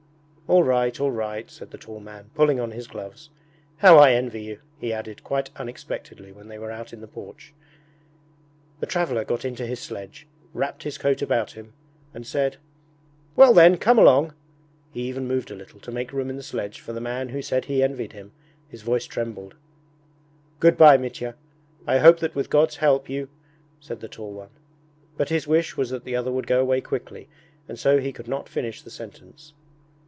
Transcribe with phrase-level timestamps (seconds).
[0.47, 3.29] 'All right, all right!' said the tall man, pulling on his gloves.
[3.77, 7.53] 'How I envy you!' he added quite unexpectedly when they were out in the porch.
[8.81, 11.71] The traveller got into his sledge, wrapped his coat about him,
[12.13, 12.57] and said:
[13.37, 14.33] 'Well then, come along!'
[14.91, 17.41] He even moved a little to make room in the sledge for the man who
[17.41, 18.33] said he envied him
[18.67, 19.55] his voice trembled.
[20.59, 21.35] 'Good bye, Mitya!
[21.87, 23.29] I hope that with God's help you...'
[23.79, 24.49] said the tall one.
[25.15, 27.29] But his wish was that the other would go away quickly,
[27.69, 29.53] and so he could not finish the sentence.